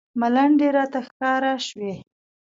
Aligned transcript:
ملنډې 0.19 0.67
راته 0.77 0.99
ښکاره 1.07 1.53
شوې. 1.67 1.93